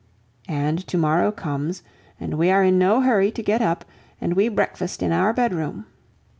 [0.47, 1.83] And to morrow comes,
[2.19, 3.85] and we are in no hurry to get up,
[4.19, 5.85] and we breakfast in our bedroom.